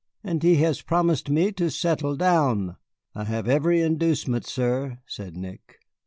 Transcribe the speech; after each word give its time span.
"And 0.23 0.41
he 0.41 0.55
has 0.55 0.81
promised 0.81 1.29
me 1.29 1.51
to 1.51 1.69
settle 1.69 2.15
down." 2.15 2.75
"I 3.13 3.25
have 3.25 3.47
every 3.47 3.81
inducement, 3.81 4.47
sir," 4.47 4.97
said 5.05 5.37
Nick. 5.37 5.77